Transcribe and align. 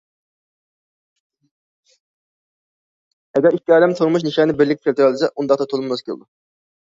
ئەگەر 3.39 3.57
ئىككى 3.57 3.77
ئادەم 3.77 3.95
تۇرمۇش 3.99 4.27
نىشانىنى 4.29 4.57
بىرلىككە 4.61 4.83
كەلتۈرەلىسە، 4.89 5.33
ئۇنداقتا 5.35 5.69
تولىمۇ 5.75 5.93
ماس 5.95 6.03
كېلىدۇ. 6.09 6.27